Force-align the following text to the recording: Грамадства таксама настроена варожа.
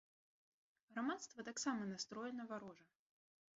Грамадства 0.95 1.45
таксама 1.51 1.81
настроена 1.93 2.43
варожа. 2.53 2.85